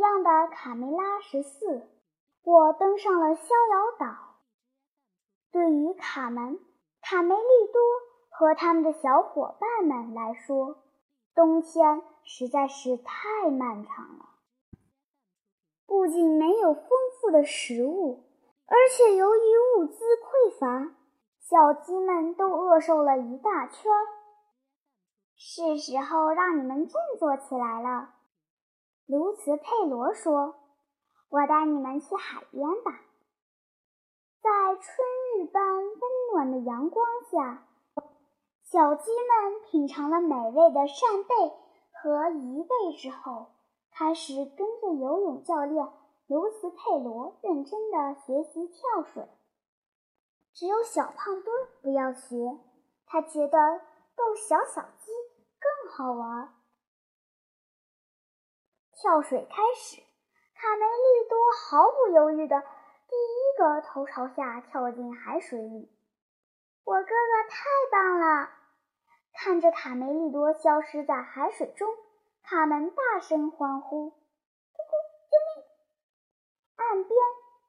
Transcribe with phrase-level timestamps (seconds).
[0.00, 1.86] 样的卡梅拉十四，
[2.42, 4.16] 我登上了逍遥岛。
[5.52, 6.58] 对于卡门、
[7.02, 7.82] 卡梅利多
[8.30, 10.78] 和他们的小伙伴们来说，
[11.34, 14.26] 冬天实在是太漫长了。
[15.86, 16.84] 不仅没有丰
[17.20, 18.24] 富的食物，
[18.66, 19.40] 而且由于
[19.76, 20.94] 物资匮乏，
[21.40, 23.92] 小鸡们都饿瘦了一大圈。
[25.36, 28.10] 是时候让你们振作起来了，
[29.10, 30.54] 卢茨佩罗说
[31.30, 33.00] ：“我带你们去海边吧。”
[34.40, 34.86] 在春
[35.34, 36.00] 日般温
[36.32, 37.66] 暖的阳光下，
[38.62, 41.34] 小鸡们品尝了美味的扇贝
[41.90, 43.48] 和贻贝之后，
[43.90, 45.88] 开始跟着游泳教练
[46.28, 49.28] 卢茨佩罗认真地学习跳水。
[50.52, 52.60] 只有小胖墩不要学，
[53.06, 53.58] 他觉得
[54.14, 55.10] 逗小小鸡。
[55.58, 56.54] 更好玩。
[59.00, 60.02] 跳水开始，
[60.54, 65.90] 卡梅利多毫不犹豫的第一个头朝下跳进海水里。
[66.84, 68.50] 我哥哥太棒了！
[69.32, 71.88] 看着卡梅利多消失在海水中，
[72.42, 74.10] 卡门大声欢呼
[74.76, 75.64] ：“救命！”
[76.76, 77.18] 岸边，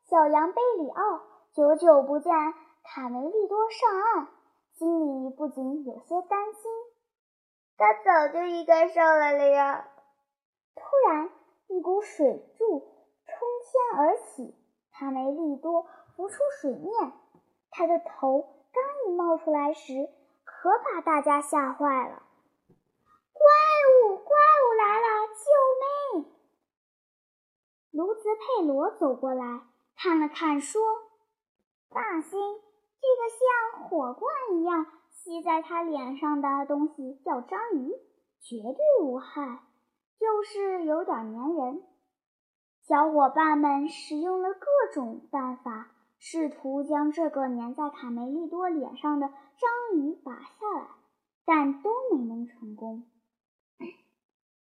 [0.09, 1.21] 小羊贝里奥
[1.53, 2.33] 久久不见
[2.83, 4.27] 卡梅利多上岸，
[4.73, 6.71] 心里不禁有些担心。
[7.77, 9.87] 他早就应该上来了呀！
[10.75, 11.29] 突然，
[11.67, 12.79] 一股水柱
[13.25, 14.55] 冲天而起，
[14.91, 17.13] 卡梅利多浮出水面。
[17.69, 18.41] 他的头
[18.71, 20.09] 刚一冒出来时，
[20.43, 22.23] 可把大家吓坏了。
[23.33, 23.43] 怪
[24.09, 25.27] 物，怪物来了！
[25.33, 26.31] 救命！
[27.91, 29.61] 卢兹佩罗走过来
[29.95, 30.81] 看了看，说
[31.89, 32.39] ：“放心，
[33.01, 37.91] 这个像火罐一样。”吸在他脸上的东西叫章鱼，
[38.39, 39.59] 绝对无害，
[40.21, 41.81] 就是有点粘人。
[42.83, 50.87] 小伙伴们使用了各种办法，试图将这个粘在卡梅利多脸上的章鱼拔下来，
[51.43, 53.05] 但都没能成功。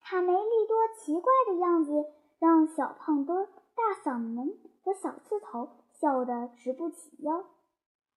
[0.00, 1.92] 卡梅利多奇怪的样子
[2.40, 7.44] 让小胖墩、大嗓门和小刺头笑得直不起腰。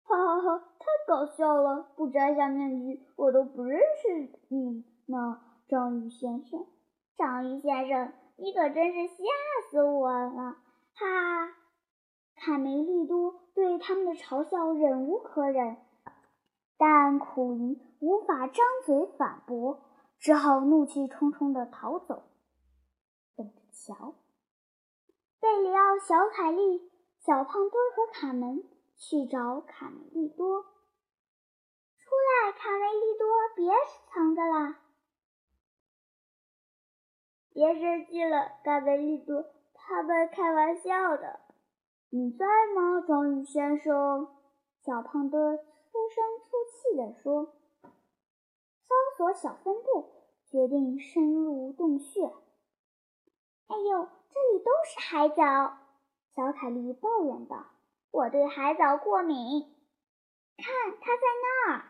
[0.02, 0.58] 哈哈哈！
[0.80, 1.92] 太搞笑了！
[1.96, 6.66] 不摘下面具，我都不认识你呢，章鱼先生。
[7.20, 9.24] 章鱼先生，你可真是吓
[9.70, 10.56] 死我了！
[10.96, 11.54] 哈！
[12.38, 15.76] 卡梅利多对他们的嘲笑忍无可忍，
[16.78, 19.82] 但苦于无法张嘴反驳，
[20.18, 22.24] 只好怒气冲冲地逃走。
[23.36, 24.16] 等着瞧！
[25.42, 28.64] 贝里奥、小凯莉、小胖墩和卡门。
[29.02, 30.68] 去找卡梅利多，出
[32.44, 33.72] 来，卡梅利多，别
[34.12, 34.78] 藏着啦！
[37.60, 39.44] 别生气了，卡梅利多，
[39.74, 41.42] 他们开玩笑的。
[42.10, 44.30] 你在吗，章鱼先生？
[44.86, 47.54] 小胖墩粗声粗气地说。
[47.84, 50.06] 搜索小分队
[50.50, 52.28] 决定深入洞穴。
[53.68, 55.80] 哎呦，这里都是海藻！
[56.34, 57.66] 小凯莉抱怨道。
[58.12, 59.36] 我对海藻过敏，
[60.56, 61.84] 看，它在那儿。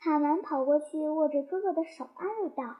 [0.00, 2.76] 卡门跑过去，握着哥哥的手，安慰道：“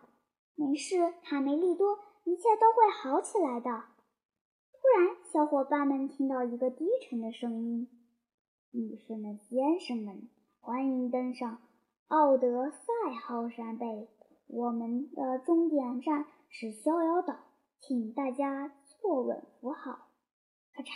[0.60, 3.70] 没事，卡梅利多，一切都会好起来的。”
[4.74, 7.88] 突然，小伙伴们听到一个低沉的声音
[8.74, 11.62] ：“女士们、先生们，欢迎登上
[12.08, 12.92] 奥德赛
[13.22, 14.08] 号山贝，
[14.48, 17.38] 我们的终点站是逍遥岛，
[17.78, 20.08] 请大家坐稳扶好。”
[20.74, 20.88] 咔嚓！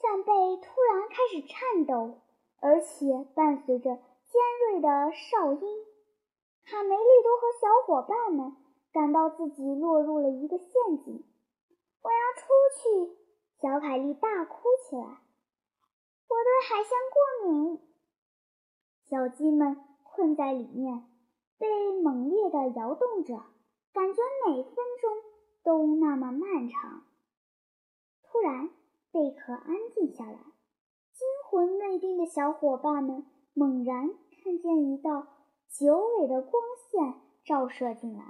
[0.00, 2.20] 扇贝突然开始颤抖，
[2.64, 4.40] 而且伴随着尖
[4.72, 5.84] 锐的哨音。
[6.64, 8.56] 卡梅利多和小伙伴们
[8.90, 10.70] 感到自己落入了一个陷
[11.04, 11.22] 阱。
[12.00, 12.48] 我要出
[12.80, 13.16] 去！
[13.60, 15.02] 小凯莉大哭起来。
[15.02, 17.80] 我对海鲜过敏。
[19.02, 21.04] 小鸡们困在里面，
[21.58, 21.68] 被
[22.00, 23.44] 猛烈地摇动着。
[23.92, 25.12] 感觉每分钟
[25.62, 27.04] 都那么漫长。
[28.22, 28.70] 突然，
[29.12, 30.38] 贝壳安静下来，
[31.54, 35.28] 魂未定的小伙伴们猛然看见一道
[35.68, 36.60] 九尾的光
[36.90, 37.14] 线
[37.44, 38.24] 照射进来。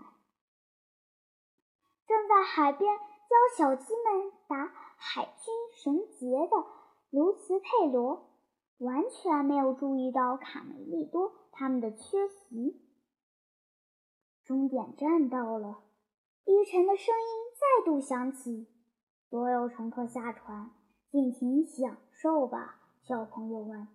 [2.07, 6.67] 正在海边教小鸡们打海军绳结的
[7.09, 8.29] 卢茨佩罗，
[8.77, 12.79] 完全没有注意到卡梅利多他们的缺席。
[14.45, 15.79] 终点站到了，
[16.45, 18.69] 低沉的声音再度响起
[19.31, 20.71] ：“所有乘客下船，
[21.11, 23.87] 尽情享受吧，小朋友们！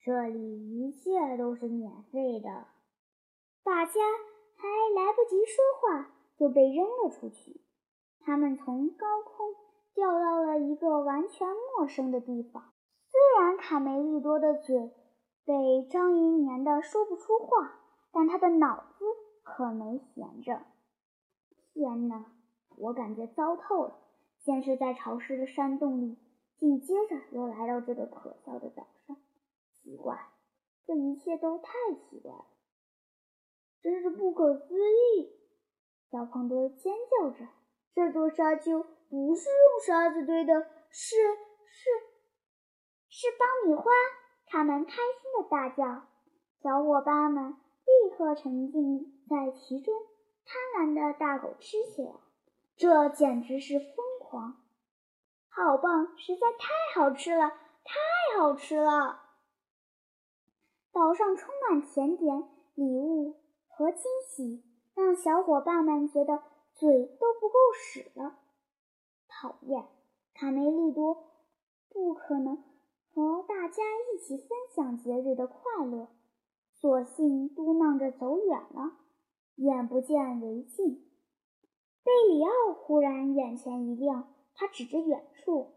[0.00, 2.66] 这里一切都是免费的。”
[3.62, 3.92] 大家
[4.56, 7.60] 还来不及说话，就被扔了出去。
[8.18, 9.54] 他们从高空
[9.94, 11.46] 掉到了一个完全
[11.78, 12.72] 陌生的地方。
[13.08, 14.90] 虽然卡梅利多的嘴
[15.44, 17.78] 被章鱼粘的说不出话，
[18.10, 19.04] 但他的脑子
[19.44, 20.62] 可没闲着。
[21.72, 22.32] 天哪，
[22.76, 23.96] 我感觉糟透了！
[24.38, 26.18] 先是在潮湿的山洞里，
[26.58, 29.16] 紧接着又来到这个可笑的岛上。
[29.72, 30.18] 奇怪，
[30.84, 32.46] 这一切都太奇怪了，
[33.82, 35.30] 真是不可思议！
[36.10, 37.46] 小胖墩尖叫着。
[37.94, 40.52] 这座沙丘不是用沙子堆的，
[40.90, 41.16] 是
[41.66, 41.88] 是
[43.08, 43.90] 是爆米花！
[44.46, 46.06] 他们开心的大叫，
[46.62, 49.94] 小伙伴们立刻沉浸在其中，
[50.44, 52.12] 贪婪的大口吃起来。
[52.76, 54.65] 这简直是疯狂！
[55.56, 59.22] 好棒，实在太好吃了，太好吃了！
[60.92, 64.62] 岛上充满甜点、礼物和惊喜，
[64.94, 66.42] 让小伙伴们觉得。
[66.74, 68.36] 嘴都不够使了，
[69.28, 69.86] 讨厌！
[70.34, 71.24] 卡梅利多
[71.88, 72.62] 不可能
[73.14, 73.82] 和大家
[74.12, 76.08] 一起分享节日的快乐，
[76.74, 78.92] 索性嘟囔着走远了，
[79.54, 81.02] 眼不见为净。
[82.04, 85.76] 贝里奥忽然眼前一亮，他指着远处：“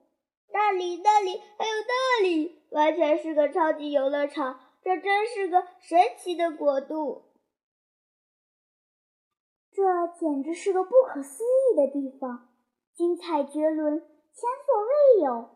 [0.51, 4.59] 那里，那里，还有那里，完全是个超级游乐场！
[4.81, 7.25] 这真是个神奇的国度！”
[9.71, 9.83] 这
[10.19, 12.49] 简直是个不可思议的地方，
[12.95, 15.49] 精彩绝伦，前所未有。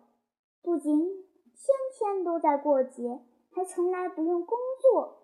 [0.62, 1.66] 不仅天
[1.98, 3.20] 天都在过节，
[3.52, 5.24] 还从来不用工作，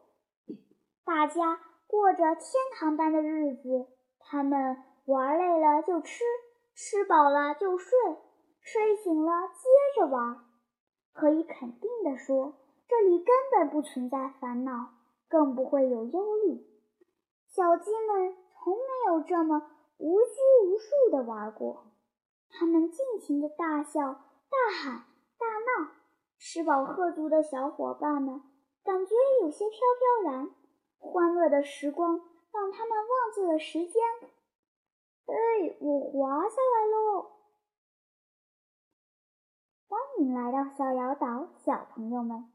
[1.06, 2.44] 大家过着天
[2.74, 3.88] 堂般的日子。
[4.19, 6.24] 他们玩累了就吃，
[6.74, 7.97] 吃饱了就睡，
[8.71, 10.45] 睡醒了接着玩。
[11.13, 12.54] 可以肯定地说，
[12.88, 14.89] 这里根本不存在烦恼，
[15.27, 16.66] 更不会有忧虑。
[17.48, 18.36] 小鸡们。
[18.62, 20.36] 从没有这么无拘
[20.66, 21.86] 无束地玩过。
[22.50, 25.06] 他们尽情地大笑、大喊、
[25.38, 25.92] 大闹。
[26.38, 28.42] 吃饱喝足的小伙伴们
[28.83, 30.50] 感觉有些飘飘然。
[31.00, 32.19] 欢乐的时光
[32.51, 34.04] 让他们忘记了时间。
[35.25, 37.31] 哎，我滑下来喽！
[40.27, 42.51] 来到逍遥岛，小朋友们，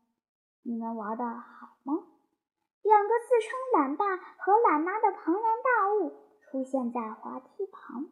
[0.62, 1.94] 你们玩的好吗？
[2.82, 8.06] 两个自称懒爸和懒妈的庞然大物出现在滑梯旁，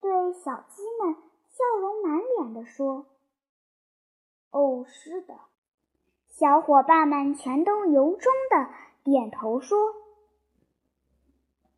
[0.00, 1.14] 对小鸡们
[1.48, 3.06] 笑容满脸地说
[4.52, 5.34] ：“哦，是的。”
[6.28, 8.68] 小伙伴们全都由衷的
[9.02, 9.94] 点头说：“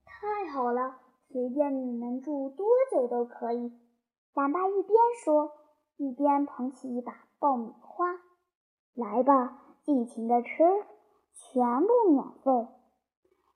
[0.04, 0.98] 太好了，
[1.28, 3.72] 随便你们住多久都可以。”
[4.34, 5.52] 懒爸一边说，
[5.98, 8.06] 一边捧起一把爆米花
[8.94, 10.64] ：“来吧，尽情的吃。”
[11.34, 12.68] 全部免费，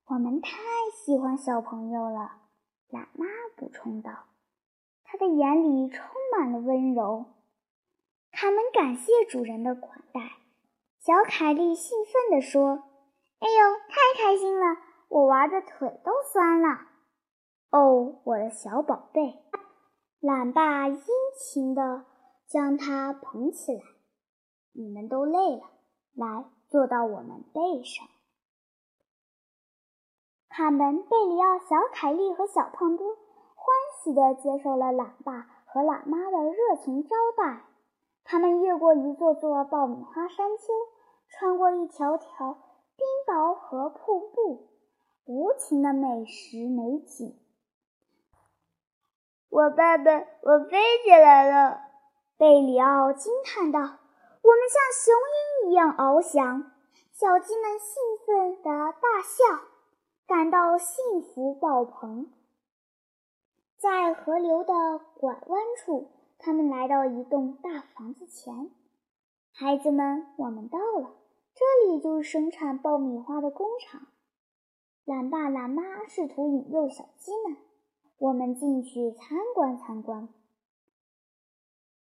[0.07, 0.51] 我们太
[0.93, 2.33] 喜欢小朋友了。
[2.89, 4.11] 懒妈补充道，
[5.05, 6.05] 她的眼里充
[6.37, 7.27] 满了温柔。
[8.31, 10.21] 他们感谢主人的款待。
[11.01, 12.85] 小凯莉兴奋地说
[13.41, 14.77] ：“哎呦，太开心了！
[15.09, 16.69] 我玩的腿都酸了。”
[17.73, 19.43] 哦，我的小宝贝，
[20.21, 21.03] 懒爸殷
[21.37, 22.05] 勤地
[22.47, 23.83] 将它捧起来。
[24.73, 25.71] 你们都累了，
[26.15, 26.45] 来。
[26.73, 28.09] 坐到我们背上。
[30.49, 33.67] 卡门、贝里奥、小凯莉和小胖墩欢
[34.03, 37.65] 喜地接受了懒爸和懒妈的热情招待。
[38.25, 40.73] 他们越过一座座爆米花山丘，
[41.29, 42.55] 穿过一条条
[42.97, 44.71] 冰雹和瀑布，
[45.27, 47.39] 无情的美食美景。
[49.51, 51.92] 我爸爸，我飞起来了！
[52.43, 53.79] 贝里奥惊叹道。
[53.79, 53.99] 我们
[54.69, 55.15] 像雄
[55.63, 56.73] 鹰一样翱翔，
[57.13, 59.63] 小鸡们兴奋地大笑，
[60.27, 62.33] 感到幸福爆棚。
[63.79, 64.75] 在河流的
[65.21, 68.73] 拐弯处，他们来到一栋大房子前。
[69.53, 71.15] 孩子们，我们到了，
[71.55, 74.09] 这里就是生产爆米花的工厂。
[75.05, 77.57] 懒爸懒妈试图引诱小鸡们，
[78.19, 80.29] 我们进去参观参观。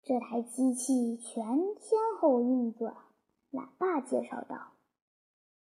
[0.06, 1.46] 这台机器全
[1.76, 2.94] 天候运转，
[3.50, 4.72] 懒爸介绍道：“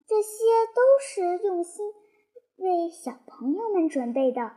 [0.09, 1.93] 这些都是用心
[2.57, 4.57] 为小朋友们准备的。”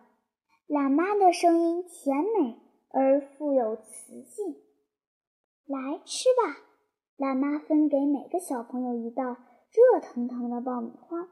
[0.68, 2.60] 懒妈的声音甜美
[2.90, 4.56] 而富有磁性。
[5.66, 6.62] 来吃吧，
[7.18, 9.36] 懒妈分给每个小朋友一道
[9.72, 11.28] 热腾腾的爆米花，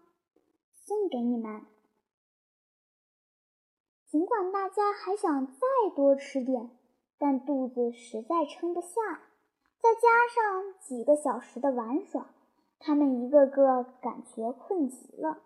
[0.86, 1.66] 送给你们。
[4.08, 5.62] 尽管大家还想再
[5.96, 6.78] 多吃点。
[7.18, 8.90] 但肚子实在撑不下，
[9.80, 12.30] 再加上几个小时的玩耍，
[12.80, 15.44] 他们一个个感觉困极了。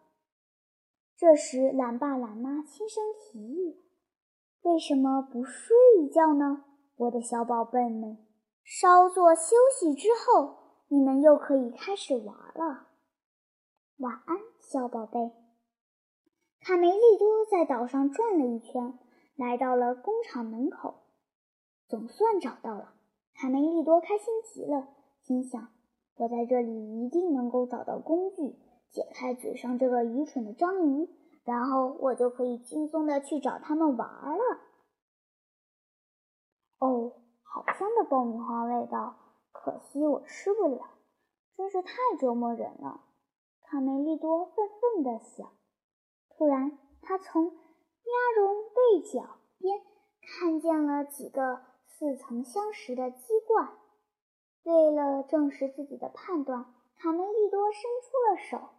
[1.16, 3.84] 这时，懒爸懒妈轻声提议
[4.64, 6.64] ：“为什么不睡一觉呢，
[6.96, 8.18] 我的小宝贝们？
[8.64, 10.58] 稍作休息之后，
[10.88, 12.88] 你们又可以开始玩了。
[13.98, 15.20] 晚安，小宝贝。”
[16.62, 18.98] 卡梅利多在岛上转了一圈，
[19.36, 21.02] 来到了工厂门口，
[21.90, 22.94] 总算找到了。
[23.34, 24.88] 卡梅利多开心极了，
[25.24, 25.70] 心想
[26.16, 28.56] ：“我在这里一定能够找到工具。”
[28.92, 31.08] 解开嘴上这个愚蠢的章鱼，
[31.44, 34.60] 然后我就可以轻松的去找他们玩了。
[36.80, 39.16] 哦，好香的爆米花味道，
[39.52, 40.82] 可惜我吃不了，
[41.56, 43.02] 真是太折磨人了。
[43.62, 45.48] 卡梅利多愤愤地想。
[46.30, 49.80] 突然，他从鸭绒被角边
[50.20, 51.62] 看见了几个
[52.00, 53.72] 似曾相识的鸡冠。
[54.64, 58.70] 为了证实自己的判断，卡梅利多伸出了手。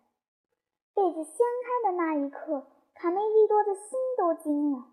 [0.94, 4.86] 被子掀开的那一刻，卡梅利多的心都惊了。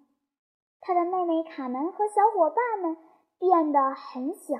[0.81, 2.97] 他的妹妹卡门和小伙伴们
[3.39, 4.55] 变得很小，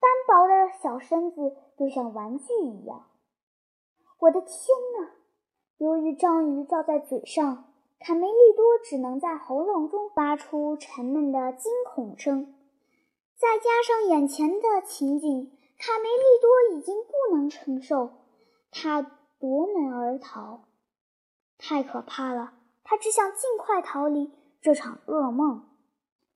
[0.00, 3.04] 单薄的小身子就像玩具一样。
[4.18, 4.50] 我的天
[4.98, 5.10] 哪！
[5.76, 12.54] 由于章鱼罩在嘴上，卡梅利多只能在喉咙中发出沉闷的惊恐声。
[13.38, 18.10] 再加上眼前的情景，卡梅利多已经不能承受。
[18.70, 19.12] 他。
[19.40, 20.64] 夺门而逃，
[21.58, 22.54] 太可怕了！
[22.82, 25.62] 他只想尽快逃离这场噩梦。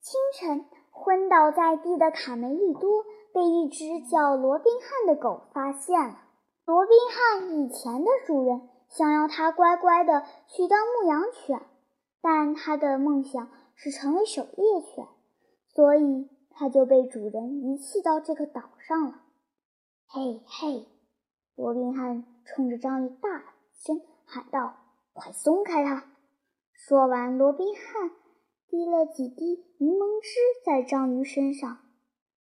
[0.01, 3.05] 清晨，昏倒在地的卡梅利多
[3.35, 6.21] 被一只叫罗宾汉的狗发现了。
[6.65, 11.61] 罗宾汉以前的主人想要他乖乖的去当牧羊犬，
[12.21, 15.09] 但他的梦想是成为狩猎犬，
[15.75, 19.23] 所以他就被主人遗弃到这个岛上了。
[20.07, 20.87] 嘿嘿，
[21.57, 22.25] 罗宾汉。
[22.45, 24.75] 冲着章鱼大声喊道
[25.15, 26.13] ：“快松开它！”
[26.75, 28.11] 说完，罗宾汉
[28.69, 30.29] 滴了几滴柠檬汁
[30.67, 31.79] 在章鱼身上，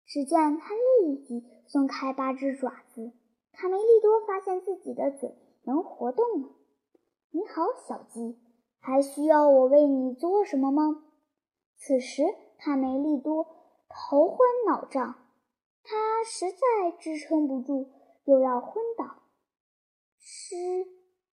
[0.05, 3.13] 只见它立即松开八只爪子。
[3.53, 5.33] 卡梅利多发现自己的嘴
[5.63, 6.49] 能活动了。
[7.31, 8.37] “你好，小鸡，
[8.81, 11.05] 还需要我为你做什么吗？”
[11.79, 12.25] 此时，
[12.59, 13.47] 卡梅利多
[13.97, 15.15] 头昏脑胀，
[15.85, 17.93] 他实在支撑不住，
[18.25, 19.23] 又要昏倒。
[20.19, 20.57] 吃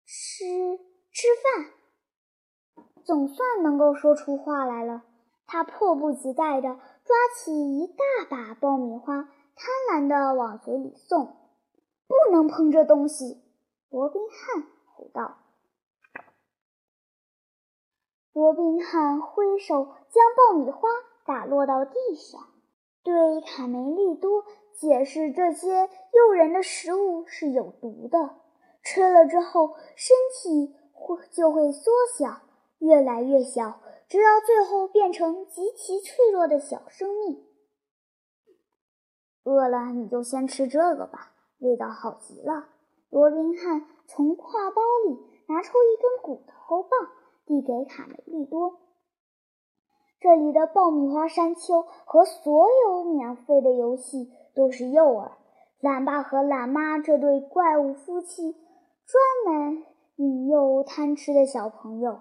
[0.05, 0.79] 吃
[1.11, 5.03] 吃饭，总算能够说出话来了。
[5.47, 6.69] 他迫不及待地
[7.05, 9.33] 抓起一大把爆米花，贪
[9.91, 11.37] 婪地往嘴里送。
[12.07, 13.43] 不能碰这东西！
[13.89, 15.39] 罗宾汉吼道。
[18.33, 20.89] 罗宾汉挥手将爆米花
[21.25, 22.41] 打落到地上，
[23.03, 28.37] 对卡梅利多解释这些诱人的食物是有毒的。
[28.83, 32.41] 吃了之后，身体会就会缩小，
[32.79, 37.45] 越来越小，直到最后变成极其脆弱的小生命。
[39.45, 42.69] 饿了你就先吃这个吧，味道好极了。
[43.11, 46.91] 罗宾汉从挎包里拿出一根骨头棒，
[47.45, 48.81] 递给卡梅利多。
[50.21, 55.33] 这里的爆米花山丘和所有免费的游戏都是诱饵。
[55.81, 58.55] 懒爸和懒妈这对怪物夫妻。
[59.07, 59.85] 专门
[60.17, 62.21] 引诱贪吃的小朋友，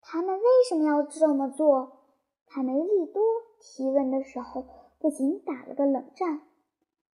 [0.00, 1.98] 他们为什么要这么做？
[2.46, 3.22] 卡梅利多
[3.58, 4.66] 提问的时候，
[5.00, 6.42] 不仅打了个冷战。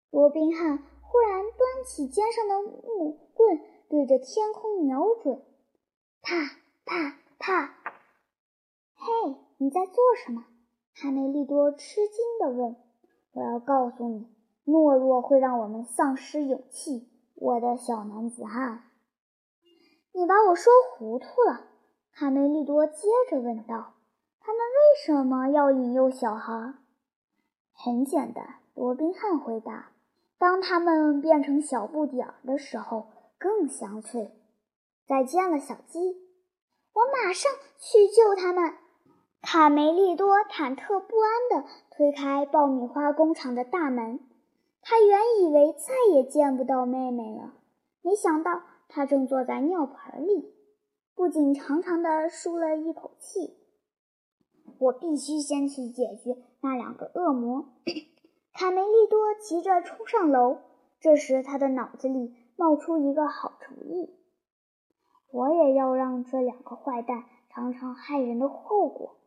[0.09, 5.41] 罗宾汉忽然端起肩上的木棍，对着天空瞄准，
[6.21, 6.33] 啪
[6.83, 7.77] 啪啪！
[8.95, 10.43] 嘿，你在做什么？
[10.95, 12.75] 卡梅利多吃惊地问。
[13.33, 14.27] 我要告诉你，
[14.65, 17.07] 懦弱会让我们丧失勇气。
[17.35, 18.85] 我的小男子汉，
[20.13, 21.67] 你把我说糊涂了。
[22.11, 23.93] 卡梅利多接着问道
[24.41, 26.73] ：“他们为什么要引诱小孩？”
[27.71, 29.91] 很简单，罗宾汉回答
[30.39, 34.31] ：“当他们变成小不点儿的时候，更香脆。”
[35.05, 35.99] 再见了，小鸡，
[36.93, 38.80] 我马上去救他们。
[39.41, 44.19] 卡梅利多忐忑不安地推开爆米花工厂的大门。
[44.81, 47.53] 他原以为再也见不到妹妹了，
[48.01, 50.53] 没想到她正坐在尿盆里，
[51.15, 53.57] 不仅长长的舒了一口气。
[54.79, 57.65] 我必须先去解决那两个恶魔。
[58.53, 60.57] 卡梅利多急着冲上楼，
[60.99, 64.15] 这时他的脑子里冒出一个好主意：
[65.31, 69.17] 我也要让这两个坏蛋尝尝害人的后果。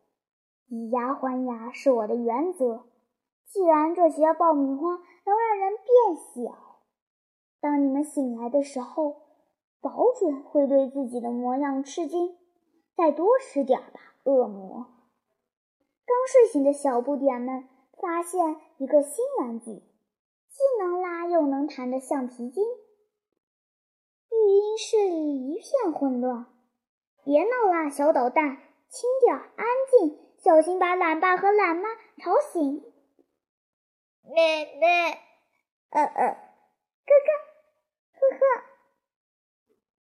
[0.74, 2.84] 以牙还牙是我的原则。
[3.46, 6.80] 既然这些爆米花能让人变小，
[7.60, 9.22] 当你们醒来的时候，
[9.80, 12.36] 保准会对自己的模样吃惊。
[12.96, 14.86] 再多吃点吧，恶魔。
[16.06, 17.68] 刚睡醒的小不点们
[18.00, 22.64] 发现一个新玩具，既能拉又能弹的橡皮筋。
[24.30, 26.46] 育婴室里一片混乱。
[27.24, 32.84] 别闹啦，小捣蛋，轻点，安静，小心把懒爸和懒妈吵醒。
[34.24, 35.18] 奶奶，
[35.88, 36.36] 呃呃，
[37.06, 37.30] 哥哥，
[38.20, 38.64] 呵呵，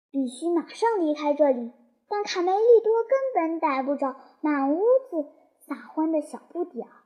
[0.09, 1.73] 必须马上离开这里。
[2.07, 4.81] 但卡梅利多根本逮不着满屋
[5.11, 5.29] 子
[5.59, 7.03] 撒欢的小不点儿。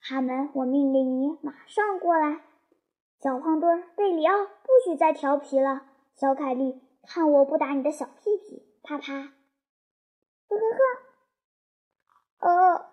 [0.00, 2.40] 哈门，我命令你马上过来。
[3.20, 5.82] 小胖墩儿，贝里奥，不许再调皮了。
[6.14, 8.66] 小凯莉，看我不打你的小屁屁！
[8.82, 9.12] 啪啪。
[9.12, 11.13] 呵呵呵。
[12.44, 12.84] 呃，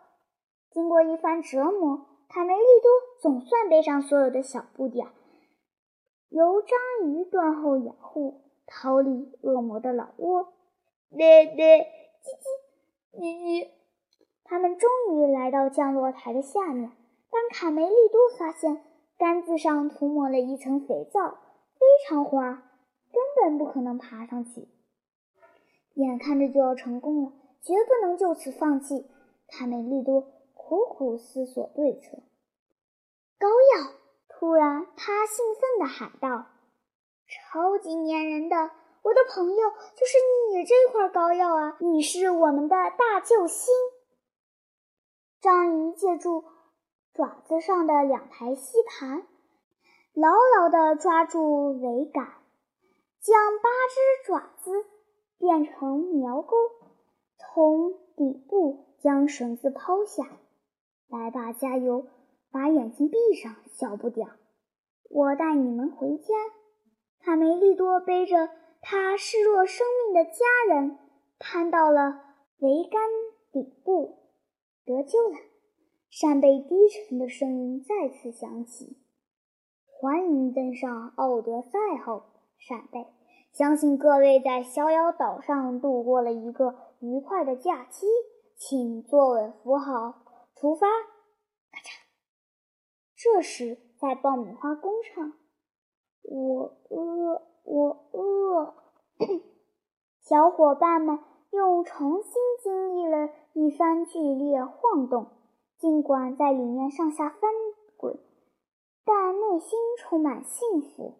[0.71, 2.89] 经过一番折磨，卡梅利多
[3.21, 5.07] 总算背上所有的小不点，
[6.29, 10.53] 由章鱼断后掩护，逃离恶魔的老窝。
[11.09, 13.71] 奶奶，叽叽，妮妮，
[14.45, 16.89] 他们终于来到降落台的下面。
[17.29, 18.81] 当卡梅利多发现
[19.17, 22.53] 杆子上涂抹了一层肥皂，非常滑，
[23.11, 24.69] 根本不可能爬上去。
[25.95, 29.10] 眼看着就要成功了，绝不能就此放弃。
[29.51, 30.21] 卡梅利多
[30.55, 32.17] 苦苦思索对策。
[33.37, 33.93] 膏药！
[34.29, 36.47] 突然，他兴奋地喊道
[37.29, 38.55] ：“超级粘人的！”
[39.03, 40.17] 我的朋友就是
[40.51, 41.75] 你这块膏药啊！
[41.79, 43.73] 你是我们的大救星。
[45.41, 46.43] 章鱼借助
[47.11, 49.25] 爪子上的两排吸盘，
[50.13, 52.25] 牢牢地抓住桅杆，
[53.19, 54.85] 将八只爪子
[55.39, 56.55] 变成苗钩，
[57.39, 60.39] 从底部将绳子抛下。
[61.09, 62.07] 来吧，加油！
[62.51, 64.37] 把眼睛闭上，小不点儿，
[65.09, 66.33] 我带你们回家。
[67.21, 68.49] 卡梅利多背着。
[68.83, 70.97] 他视若生命的家人
[71.37, 72.19] 攀到了
[72.59, 72.99] 桅杆
[73.51, 74.17] 顶部，
[74.85, 75.37] 得救了。
[76.09, 78.97] 扇贝低沉的声音再次响起
[79.85, 83.05] ：“欢迎登上奥德赛号，扇贝！
[83.53, 88.07] 相信各位在逍遥岛上度过了一个愉快的假期，
[88.63, 90.21] 请坐稳扶好，
[90.55, 90.85] 出发！”
[91.73, 91.89] 咔嚓。
[93.15, 95.33] 这时，在爆米花工厂，
[96.21, 97.41] 我饿。
[97.63, 98.75] 我饿。
[100.19, 101.19] 小伙伴们
[101.49, 105.27] 又重新经历了一番剧烈晃动，
[105.79, 107.51] 尽管在里面上下翻
[107.97, 108.19] 滚，
[109.05, 111.15] 但内心充满幸福。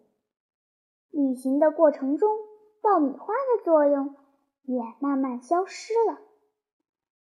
[1.10, 2.38] 旅行的过程中，
[2.80, 4.14] 爆米花的作用
[4.62, 6.18] 也慢慢消失了。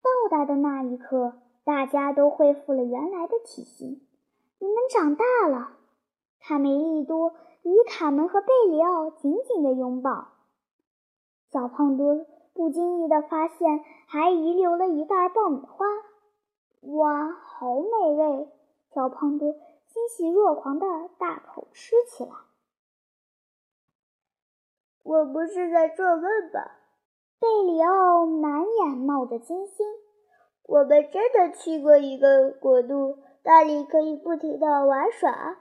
[0.02, 1.34] 到达的那一刻，
[1.64, 4.00] 大家都恢复了原来的体型。
[4.58, 5.76] 你们长大了，
[6.40, 7.34] 卡梅利多。
[7.62, 10.28] 与卡门和贝里奥紧紧的拥抱，
[11.52, 15.84] 小胖墩不经意的发现还遗留了一袋爆米花。
[16.80, 18.48] 哇，好美味！
[18.94, 19.54] 小胖墩
[19.88, 20.86] 欣喜若狂的
[21.18, 22.30] 大口吃起来。
[25.02, 26.22] 我不是在做梦
[26.54, 26.79] 吧？
[27.40, 29.86] 贝里奥满眼冒着金星。
[30.64, 35.56] 我们真的去过一个国度，那里可以不停的玩耍。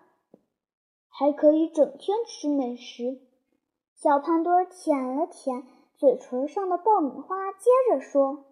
[1.07, 3.21] 还可以整天吃美食。
[3.95, 5.63] 小胖墩舔了舔
[5.95, 8.43] 嘴唇上的爆米花，接着说：“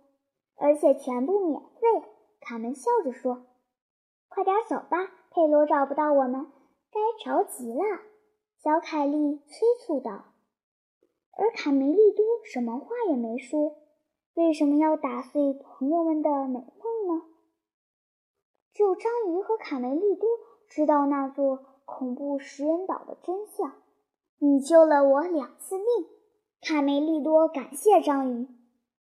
[0.56, 2.08] 而且全部免费。”
[2.40, 3.46] 卡门笑着说
[4.30, 6.48] ：“快点走吧，佩罗找不到我们，
[6.94, 7.84] 该着急了。”
[8.64, 10.27] 小凯莉催促道。
[11.38, 13.76] 而卡梅利多什么话也没说。
[14.34, 17.24] 为什么要打碎朋友们的美梦呢？
[18.74, 20.28] 只有章鱼和卡梅利多
[20.68, 21.60] 知道那座。
[21.90, 23.74] 恐怖食人岛的真相，
[24.40, 25.88] 你救了我两次命，
[26.60, 28.46] 卡梅利多感谢章鱼。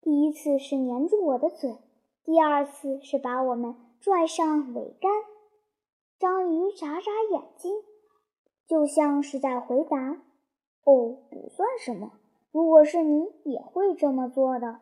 [0.02, 1.76] 第一次是粘住我的嘴，
[2.23, 5.12] 第二次是把我们拽上桅杆。
[6.17, 7.73] 章鱼眨眨眼睛，
[8.65, 10.21] 就像是在回答
[10.88, 12.13] ：“哦，不算什么。
[12.58, 14.80] 如果是你，也会这么做的。”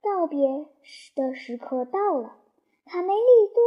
[0.00, 2.36] 道别时的时刻到了，
[2.86, 3.64] 卡梅利多。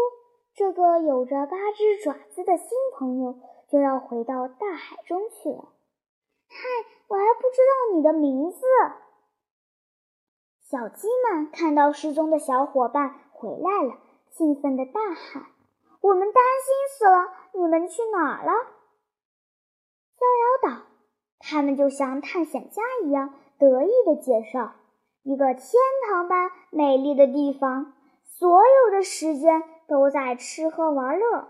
[0.54, 3.38] 这个有着八只爪子的新朋友
[3.68, 5.74] 就要回到大海中去了。
[6.48, 6.58] 嗨，
[7.10, 8.62] 我还不知道你的名字。
[10.62, 13.98] 小鸡们看到失踪的小伙伴回来了，
[14.30, 15.48] 兴奋地大喊
[16.00, 17.34] ：“我们担心死了！
[17.62, 18.54] 你们去哪儿了？”
[20.16, 20.87] 逍遥岛。
[21.40, 24.74] 他们就像探险家一样得意地介绍
[25.24, 25.72] ：“一个天
[26.10, 31.48] 堂般美丽的地方，所有的时间。”都在吃喝玩乐，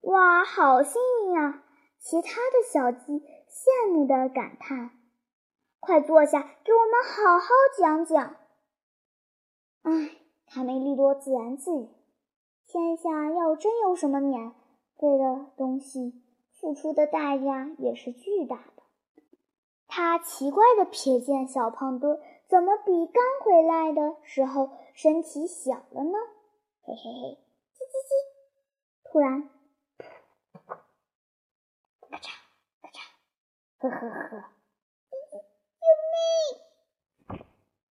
[0.00, 1.62] 哇，好幸运啊！
[2.00, 4.90] 其他的小鸡羡慕地感叹
[5.78, 7.46] ：“快坐下，给我们好好
[7.78, 8.34] 讲讲。
[9.82, 10.10] 哎，
[10.48, 11.88] 卡梅利多自言自语
[12.66, 14.50] ：“天下要真有什么免
[14.98, 18.73] 费的东西，付出的代价也是巨大的。”
[19.96, 26.18] 他奇怪的瞥见小胖墩怎么比刚回来的时候身体小了呢？
[26.82, 27.38] 嘿嘿嘿，
[27.72, 28.10] 叽叽叽！
[29.04, 29.48] 突然，
[32.00, 32.28] 咔嚓
[32.82, 32.98] 咔嚓，
[33.78, 34.50] 呵呵呵，
[35.78, 36.63] 救命！